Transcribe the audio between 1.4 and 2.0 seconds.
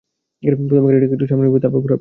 নিবি, তারপর ঘুরাবি।